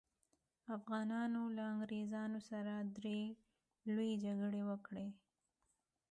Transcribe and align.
افغانانو 0.77 1.41
له 1.55 1.63
انګریزانو 1.73 2.39
سره 2.49 2.73
درې 2.97 3.21
لويې 3.93 4.15
جګړې 4.25 4.61
وکړې. 4.69 5.07